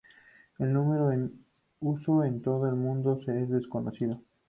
El 0.57 0.73
número 0.73 1.11
en 1.11 1.45
uso 1.81 2.23
en 2.23 2.41
todo 2.41 2.67
el 2.67 2.73
mundo 2.73 3.19
es 3.27 3.49
desconocido. 3.51 4.19